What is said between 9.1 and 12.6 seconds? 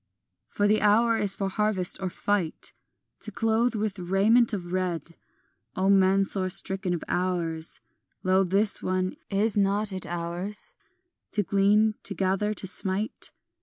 is not it ours To glean, to gather,